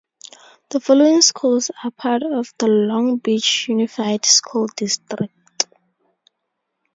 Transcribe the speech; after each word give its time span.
The 0.71 0.79
following 0.79 1.21
schools 1.21 1.69
are 1.83 1.91
part 1.91 2.23
of 2.23 2.51
the 2.57 2.65
Long 2.65 3.17
Beach 3.17 3.67
Unified 3.69 4.25
School 4.25 4.65
District. 4.75 5.67